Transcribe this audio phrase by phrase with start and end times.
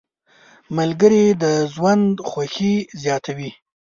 [0.77, 3.51] ملګري د ژوند خوښي زیاته وي.